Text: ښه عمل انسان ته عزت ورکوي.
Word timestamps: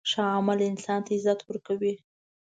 ښه 0.09 0.23
عمل 0.35 0.59
انسان 0.69 0.99
ته 1.05 1.11
عزت 1.17 1.39
ورکوي. 1.43 1.93